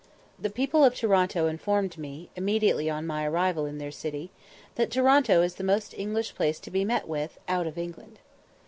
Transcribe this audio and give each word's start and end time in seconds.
The 0.39 0.49
people 0.49 0.83
of 0.83 0.95
Toronto 0.95 1.45
informed 1.45 1.95
me, 1.95 2.31
immediately 2.35 2.89
on 2.89 3.05
my 3.05 3.23
arrival 3.27 3.67
in 3.67 3.77
their 3.77 3.91
city, 3.91 4.31
that 4.73 4.89
"Toronto 4.89 5.43
is 5.43 5.53
the 5.53 5.63
most 5.63 5.93
English 5.95 6.33
place 6.33 6.59
to 6.61 6.71
be 6.71 6.83
met 6.83 7.07
with 7.07 7.37
out 7.47 7.67
of 7.67 7.77
England." 7.77 8.17